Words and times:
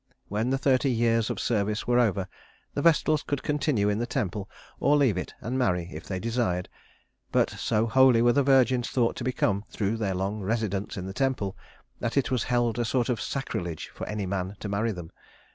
When 0.29 0.49
the 0.49 0.57
thirty 0.57 0.89
years 0.89 1.29
of 1.29 1.39
service 1.39 1.85
were 1.85 1.99
over, 1.99 2.27
the 2.73 2.81
Vestals 2.81 3.21
could 3.21 3.43
continue 3.43 3.87
in 3.87 3.99
the 3.99 4.07
temple, 4.07 4.49
or 4.79 4.97
leave 4.97 5.15
it 5.15 5.35
and 5.41 5.59
marry 5.59 5.91
if 5.93 6.07
they 6.07 6.19
desired; 6.19 6.67
but 7.31 7.51
so 7.51 7.85
holy 7.85 8.23
were 8.23 8.33
the 8.33 8.41
Virgins 8.41 8.89
thought 8.89 9.15
to 9.17 9.23
become 9.23 9.63
through 9.69 9.97
their 9.97 10.15
long 10.15 10.41
residence 10.41 10.97
in 10.97 11.05
the 11.05 11.13
temple, 11.13 11.55
that 11.99 12.17
it 12.17 12.31
was 12.31 12.45
held 12.45 12.79
a 12.79 12.83
sort 12.83 13.09
of 13.09 13.21
sacrilege 13.21 13.91
for 13.93 14.07
any 14.07 14.25
man 14.25 14.55
to 14.61 14.67
marry 14.67 14.91
them. 14.91 15.11